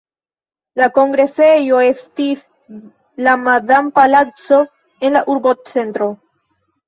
[0.79, 2.41] La kongresejo estis
[3.27, 4.59] la Madam-palaco
[5.09, 6.09] en la urbocentro.